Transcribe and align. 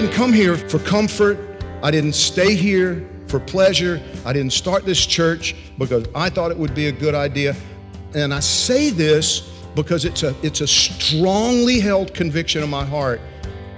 Didn't 0.00 0.10
come 0.10 0.32
here 0.32 0.56
for 0.56 0.80
comfort. 0.80 1.38
I 1.80 1.92
didn't 1.92 2.14
stay 2.14 2.56
here 2.56 3.08
for 3.28 3.38
pleasure. 3.38 4.02
I 4.24 4.32
didn't 4.32 4.52
start 4.52 4.84
this 4.84 5.06
church 5.06 5.54
because 5.78 6.04
I 6.16 6.30
thought 6.30 6.50
it 6.50 6.56
would 6.56 6.74
be 6.74 6.88
a 6.88 6.92
good 6.92 7.14
idea. 7.14 7.54
And 8.12 8.34
I 8.34 8.40
say 8.40 8.90
this 8.90 9.52
because 9.76 10.04
it's 10.04 10.24
a, 10.24 10.34
it's 10.42 10.62
a 10.62 10.66
strongly 10.66 11.78
held 11.78 12.12
conviction 12.12 12.64
in 12.64 12.70
my 12.70 12.84
heart 12.84 13.20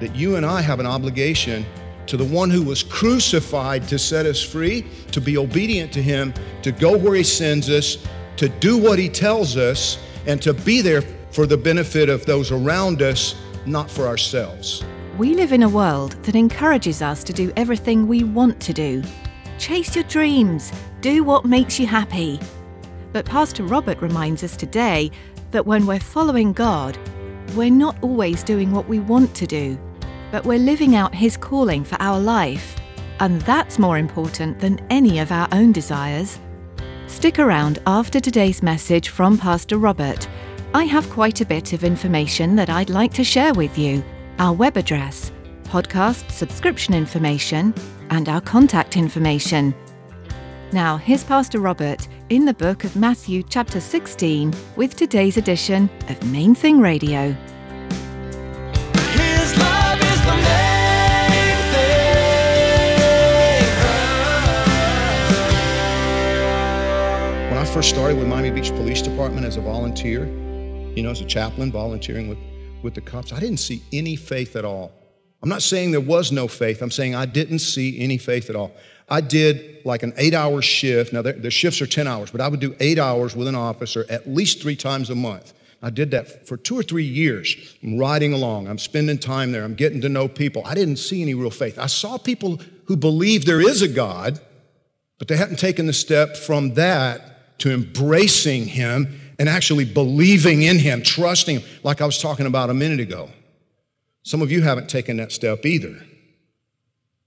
that 0.00 0.16
you 0.16 0.36
and 0.36 0.46
I 0.46 0.62
have 0.62 0.80
an 0.80 0.86
obligation 0.86 1.66
to 2.06 2.16
the 2.16 2.24
one 2.24 2.48
who 2.48 2.62
was 2.62 2.82
crucified 2.82 3.86
to 3.88 3.98
set 3.98 4.24
us 4.24 4.42
free, 4.42 4.86
to 5.12 5.20
be 5.20 5.36
obedient 5.36 5.92
to 5.92 6.02
him, 6.02 6.32
to 6.62 6.72
go 6.72 6.96
where 6.96 7.16
he 7.16 7.24
sends 7.24 7.68
us, 7.68 7.98
to 8.38 8.48
do 8.48 8.78
what 8.78 8.98
he 8.98 9.10
tells 9.10 9.58
us, 9.58 9.98
and 10.26 10.40
to 10.40 10.54
be 10.54 10.80
there 10.80 11.02
for 11.30 11.44
the 11.46 11.58
benefit 11.58 12.08
of 12.08 12.24
those 12.24 12.52
around 12.52 13.02
us, 13.02 13.34
not 13.66 13.90
for 13.90 14.06
ourselves. 14.06 14.82
We 15.18 15.34
live 15.34 15.54
in 15.54 15.62
a 15.62 15.68
world 15.68 16.12
that 16.24 16.34
encourages 16.34 17.00
us 17.00 17.24
to 17.24 17.32
do 17.32 17.50
everything 17.56 18.06
we 18.06 18.22
want 18.22 18.60
to 18.60 18.74
do. 18.74 19.02
Chase 19.56 19.94
your 19.94 20.04
dreams, 20.04 20.70
do 21.00 21.24
what 21.24 21.46
makes 21.46 21.80
you 21.80 21.86
happy. 21.86 22.38
But 23.14 23.24
Pastor 23.24 23.64
Robert 23.64 24.02
reminds 24.02 24.44
us 24.44 24.58
today 24.58 25.10
that 25.52 25.64
when 25.64 25.86
we're 25.86 26.00
following 26.00 26.52
God, 26.52 26.98
we're 27.54 27.70
not 27.70 27.96
always 28.02 28.42
doing 28.42 28.72
what 28.72 28.88
we 28.88 28.98
want 28.98 29.34
to 29.36 29.46
do, 29.46 29.78
but 30.30 30.44
we're 30.44 30.58
living 30.58 30.96
out 30.96 31.14
His 31.14 31.38
calling 31.38 31.82
for 31.82 31.96
our 31.98 32.20
life. 32.20 32.76
And 33.18 33.40
that's 33.42 33.78
more 33.78 33.96
important 33.96 34.60
than 34.60 34.84
any 34.90 35.18
of 35.20 35.32
our 35.32 35.48
own 35.50 35.72
desires. 35.72 36.38
Stick 37.06 37.38
around 37.38 37.78
after 37.86 38.20
today's 38.20 38.62
message 38.62 39.08
from 39.08 39.38
Pastor 39.38 39.78
Robert. 39.78 40.28
I 40.74 40.84
have 40.84 41.08
quite 41.08 41.40
a 41.40 41.46
bit 41.46 41.72
of 41.72 41.84
information 41.84 42.54
that 42.56 42.68
I'd 42.68 42.90
like 42.90 43.14
to 43.14 43.24
share 43.24 43.54
with 43.54 43.78
you 43.78 44.04
our 44.38 44.52
web 44.52 44.76
address, 44.76 45.32
podcast 45.64 46.30
subscription 46.30 46.94
information, 46.94 47.74
and 48.10 48.28
our 48.28 48.40
contact 48.40 48.96
information. 48.96 49.74
Now, 50.72 50.96
here's 50.96 51.24
Pastor 51.24 51.58
Robert 51.58 52.06
in 52.28 52.44
the 52.44 52.54
book 52.54 52.84
of 52.84 52.96
Matthew, 52.96 53.42
chapter 53.42 53.80
16, 53.80 54.52
with 54.76 54.96
today's 54.96 55.36
edition 55.36 55.88
of 56.08 56.22
Main 56.30 56.54
Thing 56.54 56.80
Radio. 56.80 57.34
His 58.92 59.56
love 59.58 60.00
is 60.00 60.20
the 60.24 60.36
main. 60.36 60.66
When 67.50 67.58
I 67.58 67.64
first 67.64 67.88
started 67.88 68.18
with 68.18 68.26
Miami 68.26 68.50
Beach 68.50 68.70
Police 68.70 69.00
Department 69.00 69.46
as 69.46 69.56
a 69.56 69.62
volunteer, 69.62 70.26
you 70.94 71.02
know, 71.02 71.10
as 71.10 71.20
a 71.22 71.24
chaplain 71.24 71.72
volunteering 71.72 72.28
with, 72.28 72.38
with 72.86 72.94
the 72.94 73.00
cops, 73.00 73.32
I 73.32 73.40
didn't 73.40 73.56
see 73.58 73.82
any 73.92 74.14
faith 74.14 74.54
at 74.54 74.64
all. 74.64 74.92
I'm 75.42 75.48
not 75.48 75.60
saying 75.60 75.90
there 75.90 76.00
was 76.00 76.30
no 76.30 76.46
faith, 76.46 76.80
I'm 76.80 76.90
saying 76.92 77.16
I 77.16 77.26
didn't 77.26 77.58
see 77.58 77.98
any 77.98 78.16
faith 78.16 78.48
at 78.48 78.54
all. 78.54 78.70
I 79.08 79.20
did 79.20 79.84
like 79.84 80.04
an 80.04 80.12
eight 80.16 80.34
hour 80.34 80.62
shift. 80.62 81.12
Now, 81.12 81.22
the, 81.22 81.50
shifts 81.50 81.82
are 81.82 81.86
10 81.86 82.06
hours, 82.06 82.30
but 82.30 82.40
I 82.40 82.48
would 82.48 82.60
do 82.60 82.74
eight 82.80 82.98
hours 82.98 83.36
with 83.36 83.48
an 83.48 83.54
officer 83.56 84.06
at 84.08 84.28
least 84.28 84.62
three 84.62 84.76
times 84.76 85.10
a 85.10 85.14
month. 85.14 85.52
I 85.82 85.90
did 85.90 86.12
that 86.12 86.46
for 86.46 86.56
two 86.56 86.78
or 86.78 86.82
three 86.82 87.04
years. 87.04 87.76
I'm 87.82 87.98
riding 87.98 88.32
along, 88.32 88.68
I'm 88.68 88.78
spending 88.78 89.18
time 89.18 89.52
there, 89.52 89.64
I'm 89.64 89.74
getting 89.74 90.00
to 90.02 90.08
know 90.08 90.28
people. 90.28 90.62
I 90.64 90.74
didn't 90.74 90.96
see 90.96 91.22
any 91.22 91.34
real 91.34 91.50
faith. 91.50 91.78
I 91.78 91.86
saw 91.86 92.18
people 92.18 92.60
who 92.86 92.96
believe 92.96 93.44
there 93.44 93.60
is 93.60 93.82
a 93.82 93.88
God, 93.88 94.40
but 95.18 95.26
they 95.26 95.36
hadn't 95.36 95.58
taken 95.58 95.86
the 95.86 95.92
step 95.92 96.36
from 96.36 96.74
that 96.74 97.58
to 97.58 97.72
embracing 97.72 98.66
Him 98.66 99.20
and 99.38 99.48
actually 99.48 99.84
believing 99.84 100.62
in 100.62 100.78
Him, 100.78 101.02
trusting 101.02 101.60
Him, 101.60 101.68
like 101.82 102.00
I 102.00 102.06
was 102.06 102.20
talking 102.20 102.46
about 102.46 102.70
a 102.70 102.74
minute 102.74 103.00
ago. 103.00 103.30
Some 104.22 104.42
of 104.42 104.50
you 104.50 104.62
haven't 104.62 104.88
taken 104.88 105.18
that 105.18 105.32
step 105.32 105.64
either, 105.64 105.96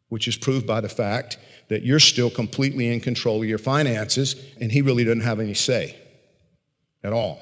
which 0.10 0.28
is 0.28 0.38
proved 0.38 0.68
by 0.68 0.82
the 0.82 0.90
fact 0.90 1.38
that 1.70 1.84
you're 1.84 2.00
still 2.00 2.30
completely 2.30 2.92
in 2.92 3.00
control 3.00 3.42
of 3.42 3.48
your 3.48 3.58
finances 3.58 4.36
and 4.60 4.72
He 4.72 4.82
really 4.82 5.04
doesn't 5.04 5.22
have 5.22 5.40
any 5.40 5.54
say 5.54 5.96
at 7.04 7.14
all. 7.14 7.40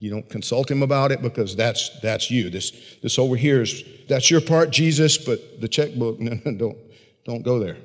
You 0.00 0.10
don't 0.10 0.28
consult 0.28 0.70
him 0.70 0.82
about 0.82 1.10
it 1.10 1.22
because 1.22 1.56
that's 1.56 1.90
that's 2.00 2.30
you. 2.30 2.50
This 2.50 2.70
this 3.02 3.18
over 3.18 3.34
here 3.34 3.62
is 3.62 3.82
that's 4.08 4.30
your 4.30 4.40
part, 4.40 4.70
Jesus, 4.70 5.18
but 5.18 5.60
the 5.60 5.68
checkbook, 5.68 6.20
no, 6.20 6.38
no, 6.44 6.56
don't 6.56 6.78
don't 7.24 7.42
go 7.42 7.58
there. 7.58 7.76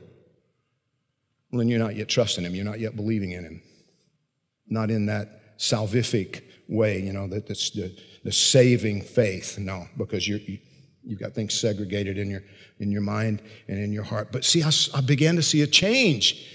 Well, 1.52 1.60
then 1.60 1.68
you're 1.68 1.80
not 1.80 1.96
yet 1.96 2.10
trusting 2.10 2.44
him. 2.44 2.56
You're 2.56 2.66
not 2.66 2.80
yet 2.80 2.96
believing 2.96 3.32
in 3.32 3.44
him. 3.44 3.62
Not 4.68 4.90
in 4.90 5.08
that 5.08 5.43
salvific 5.64 6.42
way, 6.68 7.02
you 7.02 7.14
know, 7.14 7.28
that 7.28 7.48
that's 7.48 7.70
the, 7.70 7.96
the 8.24 8.32
saving 8.32 9.02
faith. 9.02 9.58
No, 9.58 9.88
because 9.98 10.28
you're, 10.28 10.40
you 10.40 10.60
you've 11.04 11.20
got 11.20 11.34
things 11.34 11.54
segregated 11.60 12.18
in 12.18 12.30
your 12.30 12.44
in 12.80 12.92
your 12.92 13.02
mind 13.02 13.42
and 13.68 13.80
in 13.80 13.94
your 13.94 14.04
heart. 14.04 14.30
But 14.32 14.44
see, 14.44 14.62
I, 14.62 14.72
I 14.94 15.02
began 15.02 15.36
to 15.38 15.42
see 15.42 15.62
a 15.62 15.68
change 15.68 16.50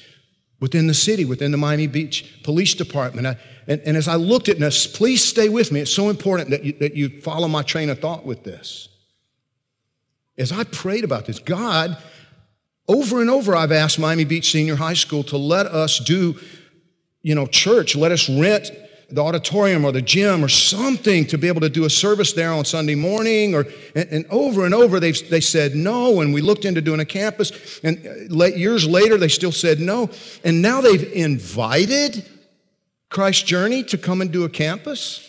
within 0.61 0.87
the 0.87 0.95
city, 0.95 1.25
within 1.25 1.53
the 1.53 1.57
Miami 1.57 1.87
Beach 1.87 2.43
Police 2.43 2.75
Department. 2.75 3.27
I, 3.27 3.37
and, 3.67 3.81
and, 3.83 3.97
as 3.97 4.09
I 4.09 4.17
looked 4.17 4.49
at 4.49 4.59
this, 4.59 4.87
please 4.87 5.25
stay 5.25 5.49
with 5.49 5.71
me. 5.71 5.81
It's 5.81 5.93
so 5.93 6.11
important 6.11 6.51
that 6.51 6.65
you, 6.65 6.73
that 6.75 6.95
you 6.95 7.21
follow 7.21 7.49
my 7.49 7.63
train 7.63 7.91
of 7.91 8.01
thought 8.01 8.25
with 8.25 8.43
this. 8.43 8.89
As 10.37 10.53
I 10.53 10.65
prayed 10.65 11.05
about 11.05 11.27
this, 11.27 11.39
God, 11.39 11.97
over 12.89 13.21
and 13.21 13.31
over, 13.31 13.55
I've 13.55 13.73
asked 13.73 13.99
Miami 13.99 14.25
Beach 14.25 14.51
Senior 14.51 14.77
High 14.77 14.95
School 14.95 15.23
to 15.25 15.37
let 15.37 15.67
us 15.67 15.99
do, 15.99 16.39
you 17.23 17.35
know, 17.35 17.47
church, 17.47 17.95
let 17.95 18.11
us 18.11 18.29
rent 18.29 18.71
the 19.11 19.23
auditorium 19.23 19.85
or 19.85 19.93
the 19.93 20.03
gym 20.03 20.45
or 20.45 20.49
something 20.49 21.25
to 21.27 21.39
be 21.39 21.49
able 21.49 21.63
to 21.63 21.71
do 21.71 21.87
a 21.87 21.91
service 21.91 22.35
there 22.35 22.53
on 22.53 22.65
Sunday 22.65 22.95
morning 22.95 23.55
or 23.55 23.67
and, 23.95 24.09
and 24.11 24.27
over 24.31 24.67
and 24.67 24.75
over 24.75 25.01
they 25.01 25.13
they 25.13 25.41
said 25.41 25.75
no. 25.75 26.21
And 26.21 26.35
we 26.35 26.43
looked 26.43 26.65
into 26.65 26.83
doing 26.83 27.01
a 27.01 27.07
campus 27.07 27.81
and 27.83 28.07
uh, 28.07 28.35
late, 28.35 28.57
years 28.57 28.87
later 28.87 29.17
they 29.17 29.29
still 29.29 29.53
said 29.53 29.81
no. 29.81 30.11
And 30.45 30.61
now 30.61 30.81
they've 30.83 31.11
invited 31.13 32.25
Christ 33.09 33.47
Journey 33.47 33.83
to 33.85 33.97
come 33.97 34.21
and 34.21 34.31
do 34.31 34.45
a 34.45 34.49
campus? 34.51 35.25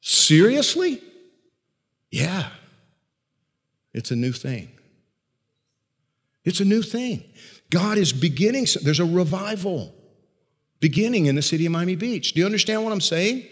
Seriously? 0.00 1.02
Yeah. 2.10 2.48
It's 3.92 4.10
a 4.10 4.16
new 4.16 4.32
thing. 4.32 4.70
It's 6.44 6.60
a 6.60 6.64
new 6.64 6.82
thing. 6.82 7.24
God 7.70 7.98
is 7.98 8.12
beginning 8.12 8.66
there's 8.82 9.00
a 9.00 9.04
revival 9.04 9.94
beginning 10.84 11.24
in 11.24 11.34
the 11.34 11.40
city 11.40 11.64
of 11.64 11.72
Miami 11.72 11.96
Beach. 11.96 12.34
Do 12.34 12.40
you 12.40 12.44
understand 12.44 12.84
what 12.84 12.92
I'm 12.92 13.00
saying? 13.00 13.42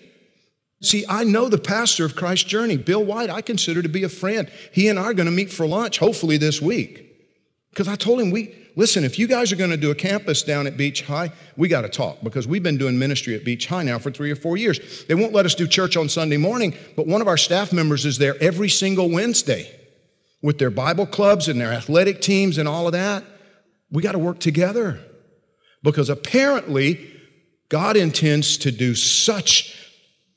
See, 0.82 1.06
I 1.09 1.25
know 1.25 1.48
the 1.48 1.56
pastor 1.56 2.04
of 2.04 2.15
Christ 2.15 2.47
Journey, 2.47 2.76
Bill 2.76 3.03
White, 3.03 3.31
I 3.31 3.40
consider 3.40 3.81
to 3.81 3.88
be 3.88 4.02
a 4.02 4.11
friend. 4.11 4.50
He 4.70 4.87
and 4.88 4.99
I 4.99 5.05
are 5.05 5.14
going 5.14 5.31
to 5.31 5.32
meet 5.32 5.50
for 5.50 5.67
lunch, 5.67 5.99
hopefully 5.99 6.37
this 6.37 6.61
week. 6.61 7.08
Because 7.70 7.88
I 7.88 7.96
told 7.96 8.20
him, 8.20 8.32
we 8.32 8.55
listen, 8.76 9.02
if 9.02 9.19
you 9.19 9.26
guys 9.26 9.50
are 9.50 9.56
going 9.56 9.70
to 9.70 9.79
do 9.79 9.90
a 9.90 9.94
campus 9.94 10.43
down 10.43 10.67
at 10.67 10.76
Beach 10.76 11.00
High, 11.00 11.32
we 11.56 11.69
got 11.69 11.82
to 11.82 11.88
talk 11.88 12.19
because 12.23 12.46
we've 12.46 12.62
been 12.62 12.76
doing 12.76 12.99
ministry 12.99 13.34
at 13.34 13.46
Beach 13.46 13.67
High 13.67 13.84
now 13.84 13.99
for 13.99 14.11
three 14.11 14.31
or 14.31 14.37
four 14.37 14.58
years. 14.58 15.06
They 15.06 15.14
won't 15.14 15.32
let 15.32 15.46
us 15.46 15.55
do 15.55 15.67
church 15.67 15.96
on 15.96 16.11
Sunday 16.11 16.37
morning, 16.37 16.76
but 16.96 17.06
one 17.06 17.23
of 17.23 17.29
our 17.29 17.38
staff 17.38 17.73
members 17.73 18.05
is 18.05 18.19
there 18.19 18.37
every 18.43 18.69
single 18.69 19.08
Wednesday 19.08 19.75
with 20.43 20.58
their 20.58 20.70
Bible 20.70 21.06
clubs 21.06 21.49
and 21.49 21.58
their 21.58 21.73
athletic 21.73 22.20
teams 22.20 22.58
and 22.58 22.69
all 22.69 22.84
of 22.84 22.93
that. 22.93 23.25
We 23.90 24.02
got 24.02 24.12
to 24.12 24.19
work 24.19 24.38
together 24.38 25.00
because 25.82 26.11
apparently 26.11 27.12
God 27.72 27.96
intends 27.96 28.58
to 28.58 28.70
do 28.70 28.94
such 28.94 29.74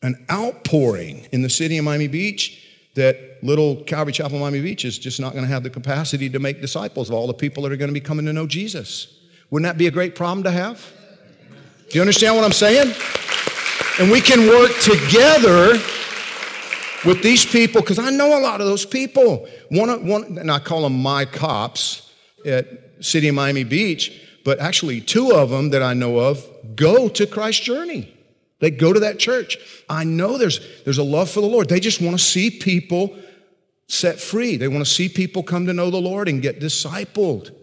an 0.01 0.25
outpouring 0.31 1.27
in 1.33 1.41
the 1.41 1.49
city 1.49 1.77
of 1.77 1.83
Miami 1.83 2.07
Beach 2.07 2.65
that 2.95 3.43
little 3.43 3.83
Calvary 3.83 4.13
Chapel 4.13 4.39
Miami 4.39 4.61
Beach 4.61 4.85
is 4.85 4.97
just 4.97 5.19
not 5.19 5.33
going 5.33 5.43
to 5.43 5.51
have 5.51 5.61
the 5.61 5.69
capacity 5.69 6.29
to 6.29 6.39
make 6.39 6.61
disciples 6.61 7.09
of 7.09 7.15
all 7.15 7.27
the 7.27 7.33
people 7.33 7.63
that 7.63 7.73
are 7.73 7.75
going 7.75 7.89
to 7.89 7.93
be 7.93 7.99
coming 7.99 8.25
to 8.25 8.31
know 8.31 8.47
Jesus. 8.47 9.19
Wouldn't 9.49 9.69
that 9.69 9.77
be 9.77 9.87
a 9.87 9.91
great 9.91 10.15
problem 10.15 10.45
to 10.45 10.51
have? 10.51 10.89
Do 11.89 11.97
you 11.97 11.99
understand 11.99 12.37
what 12.37 12.45
I'm 12.45 12.53
saying? 12.53 12.95
And 13.99 14.09
we 14.09 14.21
can 14.21 14.47
work 14.47 14.71
together 14.79 15.73
with 17.03 17.21
these 17.21 17.45
people, 17.45 17.81
because 17.81 17.99
I 17.99 18.11
know 18.11 18.39
a 18.39 18.41
lot 18.41 18.61
of 18.61 18.67
those 18.67 18.85
people. 18.85 19.45
One, 19.71 20.07
one, 20.07 20.37
and 20.37 20.49
I 20.49 20.59
call 20.59 20.83
them 20.83 20.97
my 21.01 21.25
cops 21.25 22.09
at 22.45 22.65
City 23.01 23.27
of 23.27 23.35
Miami 23.35 23.65
Beach, 23.65 24.21
but 24.45 24.59
actually 24.59 25.01
two 25.01 25.33
of 25.33 25.50
them 25.50 25.71
that 25.71 25.83
I 25.83 25.94
know 25.94 26.19
of 26.19 26.47
go 26.75 27.09
to 27.09 27.27
Christ 27.27 27.63
Journey. 27.63 28.15
They 28.59 28.71
go 28.71 28.94
to 28.94 29.01
that 29.01 29.19
church. 29.19 29.57
I 29.89 30.06
know 30.06 30.38
there's, 30.38 30.62
there's 30.86 31.00
a 31.00 31.03
love 31.03 31.30
for 31.30 31.42
the 31.42 31.47
Lord. 31.47 31.68
They 31.68 31.81
just 31.81 32.00
want 32.00 32.18
to 32.18 32.24
see 32.24 32.50
people 32.50 33.18
set 33.88 34.19
free. 34.19 34.56
They 34.56 34.68
want 34.68 34.86
to 34.86 34.89
see 34.89 35.09
people 35.09 35.44
come 35.44 35.65
to 35.65 35.74
know 35.74 35.89
the 35.89 36.00
Lord 36.00 36.30
and 36.30 36.42
get 36.42 36.62
discipled. 36.62 37.53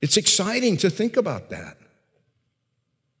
It's 0.00 0.16
exciting 0.16 0.78
to 0.78 0.90
think 0.90 1.16
about 1.16 1.50
that. 1.50 1.76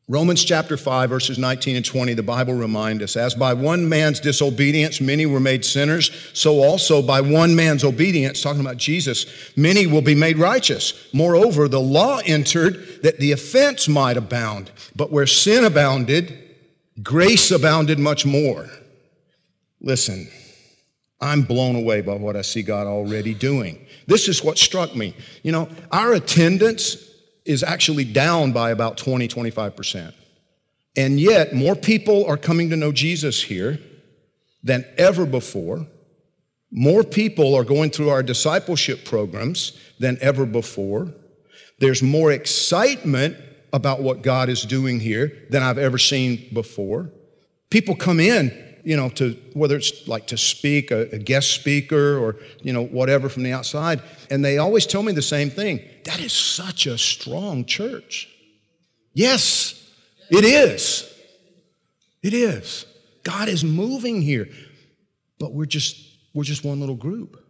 Romans 0.08 0.44
chapter 0.44 0.76
5, 0.76 1.10
verses 1.10 1.36
19 1.36 1.74
and 1.74 1.84
20, 1.84 2.14
the 2.14 2.22
Bible 2.22 2.54
remind 2.54 3.02
us, 3.02 3.16
as 3.16 3.34
by 3.34 3.52
one 3.52 3.88
man's 3.88 4.20
disobedience 4.20 5.00
many 5.00 5.26
were 5.26 5.40
made 5.40 5.64
sinners, 5.64 6.12
so 6.32 6.62
also 6.62 7.02
by 7.02 7.20
one 7.20 7.56
man's 7.56 7.82
obedience, 7.82 8.40
talking 8.40 8.60
about 8.60 8.76
Jesus, 8.76 9.26
many 9.56 9.84
will 9.88 10.02
be 10.02 10.14
made 10.14 10.38
righteous. 10.38 11.08
Moreover, 11.12 11.66
the 11.66 11.80
law 11.80 12.20
entered 12.24 13.02
that 13.02 13.18
the 13.18 13.32
offense 13.32 13.88
might 13.88 14.16
abound, 14.16 14.70
but 14.94 15.10
where 15.10 15.26
sin 15.26 15.64
abounded, 15.64 16.38
grace 17.02 17.50
abounded 17.50 17.98
much 17.98 18.24
more. 18.24 18.70
Listen, 19.80 20.28
I'm 21.20 21.42
blown 21.42 21.74
away 21.74 22.00
by 22.00 22.14
what 22.14 22.36
I 22.36 22.42
see 22.42 22.62
God 22.62 22.86
already 22.86 23.34
doing. 23.34 23.84
This 24.06 24.28
is 24.28 24.44
what 24.44 24.56
struck 24.56 24.94
me. 24.94 25.16
You 25.42 25.50
know, 25.50 25.68
our 25.90 26.12
attendance 26.12 27.06
is 27.46 27.62
actually 27.62 28.04
down 28.04 28.52
by 28.52 28.70
about 28.70 28.96
20, 28.96 29.28
25%. 29.28 30.12
And 30.96 31.20
yet, 31.20 31.54
more 31.54 31.74
people 31.74 32.24
are 32.26 32.36
coming 32.36 32.70
to 32.70 32.76
know 32.76 32.92
Jesus 32.92 33.42
here 33.42 33.78
than 34.62 34.84
ever 34.96 35.26
before. 35.26 35.86
More 36.70 37.04
people 37.04 37.54
are 37.54 37.64
going 37.64 37.90
through 37.90 38.10
our 38.10 38.22
discipleship 38.22 39.04
programs 39.04 39.78
than 40.00 40.18
ever 40.20 40.46
before. 40.46 41.12
There's 41.78 42.02
more 42.02 42.32
excitement 42.32 43.36
about 43.72 44.00
what 44.00 44.22
God 44.22 44.48
is 44.48 44.62
doing 44.62 44.98
here 45.00 45.32
than 45.50 45.62
I've 45.62 45.78
ever 45.78 45.98
seen 45.98 46.48
before. 46.52 47.10
People 47.70 47.94
come 47.94 48.20
in 48.20 48.65
you 48.86 48.96
know, 48.96 49.08
to 49.08 49.36
whether 49.52 49.76
it's 49.76 50.06
like 50.06 50.28
to 50.28 50.36
speak, 50.36 50.92
a, 50.92 51.10
a, 51.10 51.18
guest 51.18 51.50
speaker, 51.50 52.16
or 52.18 52.36
you 52.62 52.72
know, 52.72 52.84
whatever 52.84 53.28
from 53.28 53.42
the 53.42 53.52
outside, 53.52 54.00
and 54.30 54.44
they 54.44 54.58
always 54.58 54.86
tell 54.86 55.02
me 55.02 55.10
the 55.10 55.20
same 55.20 55.50
thing. 55.50 55.80
That 56.04 56.20
is 56.20 56.32
such 56.32 56.86
a 56.86 56.96
strong 56.96 57.64
church. 57.64 58.28
Yes, 59.12 59.90
it 60.30 60.44
is. 60.44 61.12
It 62.22 62.32
is. 62.32 62.86
God 63.24 63.48
is 63.48 63.64
moving 63.64 64.22
here, 64.22 64.48
but 65.40 65.52
we're 65.52 65.66
just 65.66 65.96
we're 66.32 66.44
just 66.44 66.64
one 66.64 66.78
little 66.78 66.94
group. 66.94 67.44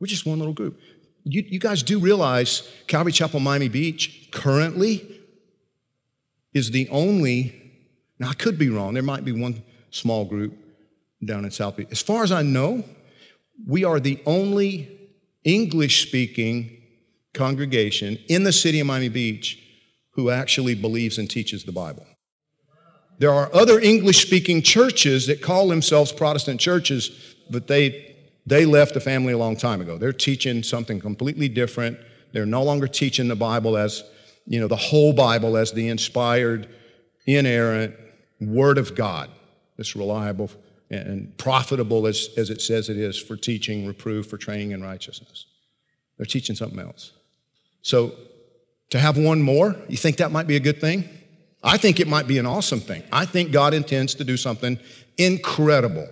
We're 0.00 0.06
just 0.06 0.24
one 0.24 0.38
little 0.38 0.54
group. 0.54 0.80
You, 1.24 1.44
you 1.46 1.58
guys 1.58 1.82
do 1.82 1.98
realize 1.98 2.66
Calvary 2.86 3.12
Chapel, 3.12 3.40
Miami 3.40 3.68
Beach, 3.68 4.30
currently 4.32 5.20
is 6.54 6.70
the 6.70 6.88
only. 6.88 7.54
Now 8.18 8.30
I 8.30 8.34
could 8.34 8.58
be 8.58 8.70
wrong. 8.70 8.94
There 8.94 9.02
might 9.02 9.26
be 9.26 9.32
one 9.32 9.62
small 9.90 10.24
group 10.24 10.54
down 11.24 11.44
in 11.44 11.50
South 11.50 11.76
Beach. 11.76 11.88
As 11.90 12.02
far 12.02 12.22
as 12.22 12.32
I 12.32 12.42
know, 12.42 12.84
we 13.66 13.84
are 13.84 14.00
the 14.00 14.20
only 14.26 14.88
English 15.44 16.06
speaking 16.06 16.76
congregation 17.34 18.18
in 18.28 18.44
the 18.44 18.52
city 18.52 18.80
of 18.80 18.86
Miami 18.86 19.08
Beach 19.08 19.62
who 20.12 20.30
actually 20.30 20.74
believes 20.74 21.18
and 21.18 21.30
teaches 21.30 21.64
the 21.64 21.72
Bible. 21.72 22.04
There 23.18 23.32
are 23.32 23.52
other 23.52 23.80
English 23.80 24.22
speaking 24.24 24.62
churches 24.62 25.26
that 25.26 25.42
call 25.42 25.68
themselves 25.68 26.12
Protestant 26.12 26.60
churches, 26.60 27.34
but 27.50 27.66
they, 27.66 28.16
they 28.46 28.64
left 28.64 28.94
the 28.94 29.00
family 29.00 29.32
a 29.32 29.38
long 29.38 29.56
time 29.56 29.80
ago. 29.80 29.98
They're 29.98 30.12
teaching 30.12 30.62
something 30.62 31.00
completely 31.00 31.48
different. 31.48 31.98
They're 32.32 32.46
no 32.46 32.62
longer 32.62 32.86
teaching 32.86 33.28
the 33.28 33.36
Bible 33.36 33.76
as, 33.76 34.04
you 34.46 34.60
know, 34.60 34.68
the 34.68 34.76
whole 34.76 35.12
Bible 35.12 35.56
as 35.56 35.72
the 35.72 35.88
inspired, 35.88 36.68
inerrant 37.26 37.94
Word 38.40 38.78
of 38.78 38.94
God 38.94 39.30
that's 39.78 39.96
reliable 39.96 40.50
and 40.90 41.36
profitable 41.38 42.06
as, 42.06 42.28
as 42.36 42.50
it 42.50 42.60
says 42.60 42.90
it 42.90 42.98
is 42.98 43.18
for 43.18 43.36
teaching, 43.36 43.86
reproof, 43.86 44.26
for 44.26 44.36
training 44.36 44.72
in 44.72 44.82
righteousness. 44.82 45.46
They're 46.16 46.26
teaching 46.26 46.56
something 46.56 46.80
else. 46.80 47.12
So 47.80 48.12
to 48.90 48.98
have 48.98 49.16
one 49.16 49.40
more, 49.40 49.76
you 49.88 49.96
think 49.96 50.16
that 50.16 50.32
might 50.32 50.46
be 50.46 50.56
a 50.56 50.60
good 50.60 50.80
thing? 50.80 51.08
I 51.62 51.76
think 51.76 52.00
it 52.00 52.08
might 52.08 52.26
be 52.26 52.38
an 52.38 52.46
awesome 52.46 52.80
thing. 52.80 53.02
I 53.12 53.24
think 53.24 53.52
God 53.52 53.74
intends 53.74 54.14
to 54.16 54.24
do 54.24 54.36
something 54.36 54.78
incredible. 55.16 56.08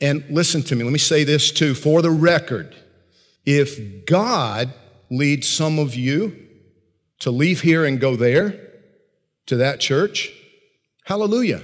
And 0.00 0.24
listen 0.30 0.62
to 0.64 0.76
me, 0.76 0.84
let 0.84 0.92
me 0.92 0.98
say 0.98 1.24
this 1.24 1.50
too 1.50 1.74
for 1.74 2.02
the 2.02 2.10
record. 2.10 2.74
If 3.44 4.06
God 4.06 4.72
leads 5.10 5.48
some 5.48 5.78
of 5.78 5.94
you 5.94 6.36
to 7.20 7.30
leave 7.30 7.60
here 7.60 7.84
and 7.84 8.00
go 8.00 8.16
there 8.16 8.58
to 9.46 9.56
that 9.56 9.80
church, 9.80 10.32
hallelujah. 11.04 11.62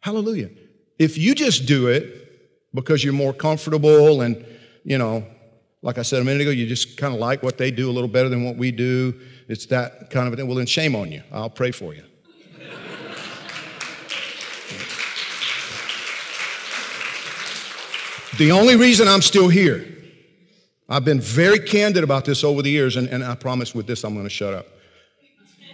Hallelujah. 0.00 0.50
If 0.98 1.18
you 1.18 1.34
just 1.34 1.66
do 1.66 1.88
it 1.88 2.74
because 2.74 3.04
you're 3.04 3.12
more 3.12 3.32
comfortable 3.32 4.22
and, 4.22 4.44
you 4.84 4.98
know, 4.98 5.24
like 5.82 5.98
I 5.98 6.02
said 6.02 6.20
a 6.20 6.24
minute 6.24 6.42
ago, 6.42 6.50
you 6.50 6.66
just 6.66 6.96
kind 6.96 7.14
of 7.14 7.20
like 7.20 7.42
what 7.42 7.58
they 7.58 7.70
do 7.70 7.90
a 7.90 7.92
little 7.92 8.08
better 8.08 8.28
than 8.28 8.44
what 8.44 8.56
we 8.56 8.70
do. 8.70 9.18
It's 9.48 9.66
that 9.66 10.10
kind 10.10 10.28
of 10.28 10.34
thing. 10.36 10.46
Well, 10.46 10.56
then 10.56 10.66
shame 10.66 10.94
on 10.94 11.10
you. 11.10 11.22
I'll 11.32 11.50
pray 11.50 11.70
for 11.70 11.94
you. 11.94 12.02
the 18.38 18.52
only 18.52 18.76
reason 18.76 19.08
I'm 19.08 19.22
still 19.22 19.48
here, 19.48 19.86
I've 20.88 21.04
been 21.04 21.20
very 21.20 21.58
candid 21.58 22.04
about 22.04 22.24
this 22.24 22.42
over 22.44 22.62
the 22.62 22.70
years, 22.70 22.96
and, 22.96 23.08
and 23.08 23.24
I 23.24 23.34
promise 23.34 23.74
with 23.74 23.86
this 23.86 24.04
I'm 24.04 24.14
going 24.14 24.24
to 24.26 24.30
shut 24.30 24.54
up. 24.54 24.66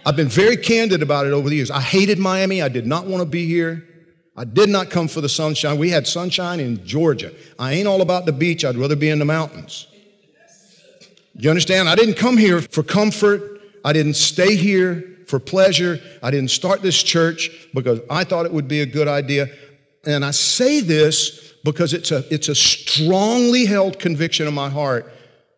I've 0.05 0.15
been 0.15 0.29
very 0.29 0.55
candid 0.55 1.01
about 1.01 1.27
it 1.27 1.33
over 1.33 1.49
the 1.49 1.55
years. 1.55 1.71
I 1.71 1.81
hated 1.81 2.17
Miami. 2.17 2.61
I 2.61 2.69
did 2.69 2.87
not 2.87 3.07
want 3.07 3.21
to 3.21 3.25
be 3.25 3.45
here. 3.45 3.85
I 4.39 4.45
did 4.45 4.69
not 4.69 4.91
come 4.91 5.07
for 5.07 5.19
the 5.19 5.29
sunshine. 5.29 5.79
We 5.79 5.89
had 5.89 6.05
sunshine 6.05 6.59
in 6.59 6.85
Georgia. 6.85 7.33
I 7.57 7.73
ain't 7.73 7.87
all 7.87 8.01
about 8.01 8.27
the 8.27 8.31
beach. 8.31 8.63
I'd 8.63 8.75
rather 8.75 8.95
be 8.95 9.09
in 9.09 9.17
the 9.17 9.25
mountains. 9.25 9.87
You 11.33 11.49
understand? 11.49 11.89
I 11.89 11.95
didn't 11.95 12.15
come 12.15 12.37
here 12.37 12.61
for 12.61 12.83
comfort. 12.83 13.61
I 13.83 13.93
didn't 13.93 14.13
stay 14.13 14.55
here 14.55 15.17
for 15.27 15.39
pleasure. 15.39 15.99
I 16.21 16.29
didn't 16.29 16.51
start 16.51 16.83
this 16.83 17.01
church 17.01 17.49
because 17.73 17.99
I 18.11 18.23
thought 18.23 18.45
it 18.45 18.53
would 18.53 18.67
be 18.67 18.81
a 18.81 18.85
good 18.85 19.07
idea. 19.07 19.47
And 20.05 20.23
I 20.23 20.31
say 20.31 20.81
this 20.81 21.53
because 21.63 21.93
it's 21.93 22.11
a, 22.11 22.23
it's 22.31 22.47
a 22.47 22.55
strongly 22.55 23.65
held 23.65 23.97
conviction 23.97 24.47
in 24.47 24.53
my 24.53 24.69
heart 24.69 25.11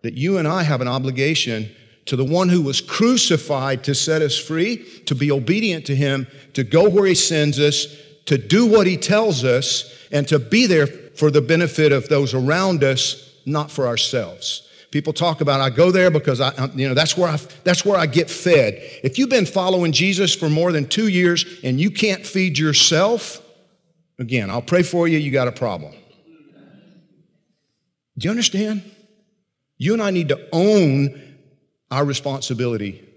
that 0.04 0.14
you 0.14 0.38
and 0.38 0.48
I 0.48 0.64
have 0.64 0.80
an 0.80 0.88
obligation 0.88 1.70
to 2.06 2.16
the 2.16 2.26
one 2.26 2.50
who 2.50 2.62
was 2.62 2.82
crucified 2.82 3.84
to 3.84 3.94
set 3.94 4.22
us 4.22 4.38
free, 4.38 4.78
to 5.06 5.14
be 5.14 5.32
obedient 5.32 5.86
to 5.88 5.96
him, 5.96 6.28
to 6.54 6.64
go 6.64 6.90
where 6.90 7.06
he 7.06 7.14
sends 7.14 7.60
us, 7.60 7.86
to 8.30 8.38
do 8.38 8.66
what 8.66 8.88
he 8.88 8.96
tells 8.96 9.44
us, 9.44 10.08
and 10.12 10.28
to 10.28 10.40
be 10.40 10.66
there 10.66 10.88
for 10.88 11.30
the 11.30 11.42
benefit 11.42 11.92
of 11.92 12.10
those 12.10 12.34
around 12.34 12.84
us, 12.84 13.36
not 13.46 13.70
for 13.70 13.88
ourselves. 13.88 14.68
People 14.92 15.14
talk 15.14 15.42
about 15.42 15.62
I 15.62 15.70
go 15.70 15.92
there 15.92 16.10
because 16.10 16.42
I, 16.42 16.66
you 16.74 16.88
know, 16.88 16.94
that's 16.94 17.18
where 17.18 17.30
I, 17.30 17.38
that's 17.64 17.86
where 17.86 18.00
I 18.00 18.06
get 18.06 18.30
fed. 18.30 18.82
If 19.04 19.20
you've 19.20 19.30
been 19.30 19.46
following 19.46 19.92
Jesus 19.92 20.36
for 20.36 20.50
more 20.50 20.72
than 20.72 20.88
two 20.88 21.08
years 21.08 21.46
and 21.64 21.80
you 21.80 21.92
can't 21.92 22.26
feed 22.26 22.58
yourself, 22.58 23.42
again, 24.18 24.50
I'll 24.50 24.62
pray 24.62 24.84
for 24.84 25.08
you. 25.08 25.20
You 25.20 25.32
got 25.32 25.48
a 25.48 25.52
problem. 25.52 25.94
Do 28.18 28.26
you 28.26 28.32
understand? 28.32 28.84
You 29.78 29.94
and 29.94 30.02
I 30.02 30.12
need 30.12 30.30
to 30.30 30.48
own 30.52 31.20
our 31.92 32.06
responsibility 32.06 33.08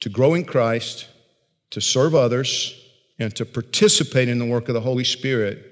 to 0.00 0.08
grow 0.08 0.34
in 0.34 0.44
Christ, 0.44 1.06
to 1.70 1.80
serve 1.80 2.14
others, 2.14 2.80
and 3.18 3.34
to 3.36 3.44
participate 3.44 4.28
in 4.28 4.38
the 4.38 4.44
work 4.44 4.68
of 4.68 4.74
the 4.74 4.80
Holy 4.80 5.04
Spirit 5.04 5.70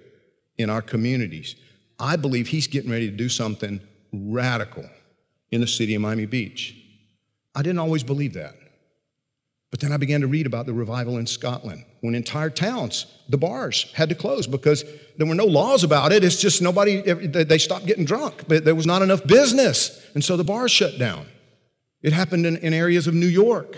in 0.59 0.71
our 0.71 0.83
communities. 0.83 1.57
I 1.99 2.17
believe 2.17 2.49
He's 2.49 2.67
getting 2.67 2.91
ready 2.91 3.11
to 3.11 3.17
do 3.17 3.29
something 3.29 3.81
radical 4.13 4.89
in 5.51 5.61
the 5.61 5.67
city 5.67 5.95
of 5.95 6.03
Miami 6.03 6.27
Beach. 6.27 6.77
I 7.55 7.63
didn't 7.63 7.79
always 7.79 8.03
believe 8.03 8.35
that. 8.35 8.55
But 9.71 9.81
then 9.81 9.91
I 9.91 9.97
began 9.97 10.21
to 10.21 10.27
read 10.27 10.47
about 10.47 10.67
the 10.67 10.75
revival 10.75 11.17
in 11.17 11.27
Scotland 11.27 11.85
when 12.03 12.15
entire 12.15 12.51
towns, 12.51 13.07
the 13.31 13.39
bars, 13.39 13.91
had 13.95 14.11
to 14.11 14.15
close 14.15 14.47
because 14.47 14.85
there 15.17 15.27
were 15.27 15.35
no 15.35 15.47
laws 15.47 15.83
about 15.83 16.13
it. 16.13 16.23
It's 16.23 16.39
just 16.39 16.61
nobody, 16.61 17.01
they 17.01 17.57
stopped 17.57 17.87
getting 17.87 18.05
drunk, 18.05 18.45
but 18.49 18.67
there 18.67 18.75
was 18.75 18.87
not 18.87 19.01
enough 19.01 19.27
business. 19.27 20.07
And 20.13 20.23
so 20.23 20.37
the 20.37 20.45
bars 20.45 20.71
shut 20.71 20.99
down. 20.99 21.27
It 22.03 22.13
happened 22.13 22.45
in, 22.45 22.59
in 22.59 22.75
areas 22.75 23.07
of 23.07 23.15
New 23.15 23.27
York 23.27 23.77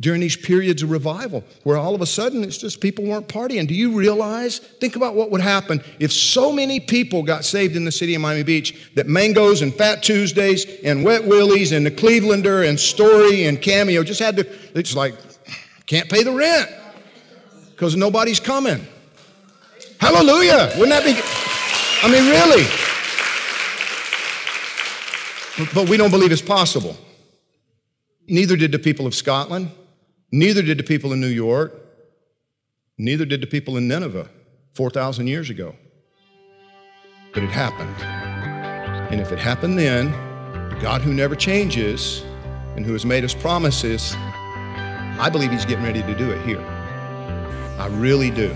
during 0.00 0.20
these 0.20 0.36
periods 0.36 0.82
of 0.82 0.90
revival 0.90 1.42
where 1.64 1.76
all 1.76 1.94
of 1.94 2.00
a 2.00 2.06
sudden 2.06 2.44
it's 2.44 2.58
just 2.58 2.80
people 2.80 3.04
weren't 3.04 3.26
partying. 3.28 3.66
Do 3.66 3.74
you 3.74 3.92
realize? 3.98 4.58
Think 4.58 4.94
about 4.96 5.14
what 5.14 5.30
would 5.30 5.40
happen 5.40 5.82
if 5.98 6.12
so 6.12 6.52
many 6.52 6.78
people 6.78 7.22
got 7.22 7.44
saved 7.44 7.74
in 7.74 7.84
the 7.84 7.92
city 7.92 8.14
of 8.14 8.20
Miami 8.20 8.44
Beach 8.44 8.92
that 8.94 9.06
Mango's 9.06 9.60
and 9.62 9.74
Fat 9.74 10.02
Tuesdays 10.02 10.66
and 10.84 11.04
Wet 11.04 11.24
Willies 11.24 11.72
and 11.72 11.84
the 11.84 11.90
Clevelander 11.90 12.68
and 12.68 12.78
Story 12.78 13.44
and 13.44 13.60
Cameo 13.60 14.04
just 14.04 14.20
had 14.20 14.36
to, 14.36 14.46
it's 14.78 14.94
like, 14.94 15.14
can't 15.86 16.08
pay 16.08 16.22
the 16.22 16.32
rent 16.32 16.70
because 17.70 17.96
nobody's 17.96 18.40
coming. 18.40 18.86
Hallelujah! 20.00 20.70
Wouldn't 20.78 20.90
that 20.90 21.04
be? 21.04 21.18
I 22.02 22.08
mean, 22.12 22.28
really. 22.30 22.64
But 25.74 25.88
we 25.88 25.96
don't 25.96 26.10
believe 26.10 26.30
it's 26.30 26.40
possible. 26.40 26.96
Neither 28.28 28.56
did 28.56 28.70
the 28.70 28.78
people 28.78 29.06
of 29.06 29.14
Scotland, 29.14 29.72
neither 30.30 30.62
did 30.62 30.78
the 30.78 30.82
people 30.82 31.12
in 31.12 31.20
New 31.20 31.26
York, 31.26 31.74
neither 32.96 33.24
did 33.24 33.40
the 33.40 33.46
people 33.46 33.76
in 33.76 33.88
Nineveh 33.88 34.28
4,000 34.72 35.26
years 35.26 35.50
ago. 35.50 35.74
But 37.32 37.42
it 37.42 37.50
happened. 37.50 37.94
And 39.12 39.20
if 39.20 39.32
it 39.32 39.38
happened 39.38 39.78
then, 39.78 40.10
the 40.70 40.78
God 40.80 41.00
who 41.00 41.14
never 41.14 41.34
changes 41.34 42.22
and 42.76 42.84
who 42.84 42.92
has 42.92 43.04
made 43.04 43.24
us 43.24 43.34
promises, 43.34 44.14
I 44.16 45.28
believe 45.30 45.50
He's 45.50 45.64
getting 45.64 45.84
ready 45.84 46.02
to 46.02 46.14
do 46.14 46.30
it 46.30 46.44
here. 46.46 46.60
I 47.78 47.88
really 47.92 48.30
do. 48.30 48.54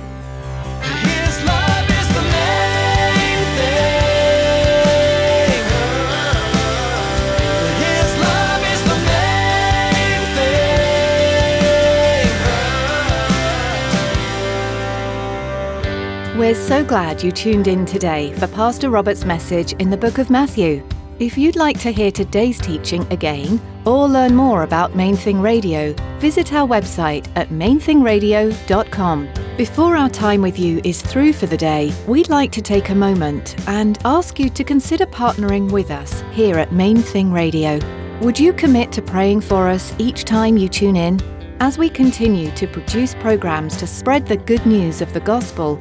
We're 16.43 16.57
so 16.57 16.85
glad 16.85 17.23
you 17.23 17.31
tuned 17.31 17.69
in 17.69 17.87
today 17.87 18.33
for 18.33 18.49
Pastor 18.49 18.91
Robert's 18.91 19.25
message 19.25 19.75
in 19.75 19.91
the 19.91 19.97
book 19.97 20.19
of 20.19 20.29
Matthew. 20.29 20.85
If 21.21 21.39
you'd 21.39 21.55
like 21.55 21.79
to 21.79 21.93
hear 21.93 22.11
today's 22.11 22.59
teaching 22.59 23.07
again 23.13 23.61
or 23.87 24.09
learn 24.09 24.35
more 24.35 24.65
about 24.65 24.97
Main 24.97 25.15
Thing 25.15 25.41
Radio, 25.41 25.93
visit 26.19 26.53
our 26.53 26.67
website 26.67 27.29
at 27.37 27.51
mainthingradio.com. 27.51 29.29
Before 29.57 29.97
our 29.97 30.09
time 30.09 30.43
with 30.43 30.59
you 30.59 30.81
is 30.83 31.01
through 31.01 31.33
for 31.33 31.47
the 31.47 31.57
day, 31.57 31.95
we'd 32.09 32.29
like 32.29 32.51
to 32.53 32.61
take 32.61 32.89
a 32.89 32.95
moment 32.97 33.55
and 33.69 34.01
ask 34.05 34.41
you 34.41 34.51
to 34.51 34.65
consider 34.65 35.07
partnering 35.07 35.71
with 35.71 35.93
us 35.93 36.25
here 36.33 36.59
at 36.59 36.73
Main 36.73 36.97
Thing 36.97 37.33
Radio. 37.33 37.79
Would 38.21 38.41
you 38.41 38.53
commit 38.53 38.91
to 38.91 39.01
praying 39.01 39.43
for 39.43 39.69
us 39.69 39.95
each 39.97 40.25
time 40.25 40.57
you 40.57 40.69
tune 40.69 40.97
in? 40.97 41.21
As 41.61 41.79
we 41.79 41.89
continue 41.89 42.51
to 42.57 42.67
produce 42.67 43.15
programs 43.15 43.77
to 43.77 43.87
spread 43.87 44.27
the 44.27 44.39
good 44.39 44.67
news 44.67 45.01
of 45.01 45.13
the 45.13 45.21
gospel, 45.21 45.81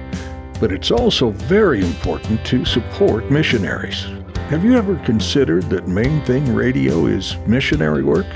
But 0.61 0.71
it's 0.71 0.91
also 0.91 1.31
very 1.31 1.81
important 1.81 2.45
to 2.45 2.63
support 2.63 3.29
missionaries. 3.29 4.05
Have 4.49 4.63
you 4.63 4.77
ever 4.77 4.95
considered 4.97 5.63
that 5.71 5.87
Main 5.87 6.23
Thing 6.23 6.53
Radio 6.53 7.07
is 7.07 7.35
missionary 7.47 8.03
work? 8.03 8.27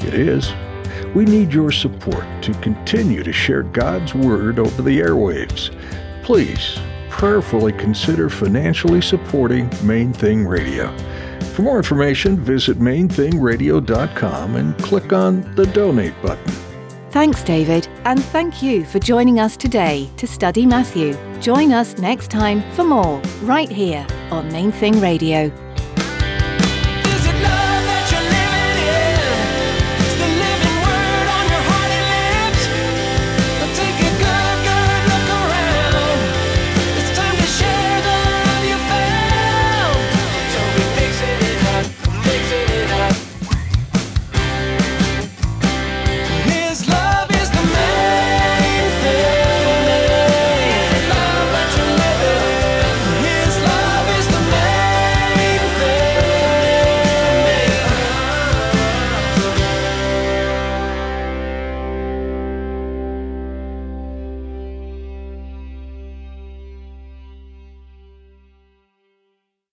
It 0.00 0.12
is. 0.12 0.52
We 1.14 1.24
need 1.24 1.52
your 1.52 1.70
support 1.70 2.24
to 2.42 2.52
continue 2.54 3.22
to 3.22 3.32
share 3.32 3.62
God's 3.62 4.12
Word 4.12 4.58
over 4.58 4.82
the 4.82 4.98
airwaves. 4.98 5.70
Please 6.24 6.78
prayerfully 7.10 7.72
consider 7.74 8.28
financially 8.28 9.00
supporting 9.00 9.70
Main 9.84 10.12
Thing 10.12 10.44
Radio. 10.44 10.92
For 11.54 11.62
more 11.62 11.76
information, 11.76 12.36
visit 12.38 12.78
mainthingradio.com 12.78 14.56
and 14.56 14.78
click 14.78 15.12
on 15.12 15.54
the 15.54 15.66
donate 15.66 16.20
button. 16.22 16.71
Thanks, 17.12 17.42
David, 17.42 17.88
and 18.06 18.24
thank 18.24 18.62
you 18.62 18.86
for 18.86 18.98
joining 18.98 19.38
us 19.38 19.54
today 19.54 20.08
to 20.16 20.26
study 20.26 20.64
Matthew. 20.64 21.12
Join 21.42 21.70
us 21.70 21.98
next 21.98 22.30
time 22.30 22.62
for 22.72 22.84
more, 22.84 23.20
right 23.42 23.68
here 23.68 24.06
on 24.30 24.50
Main 24.50 24.72
Thing 24.72 24.98
Radio. 24.98 25.50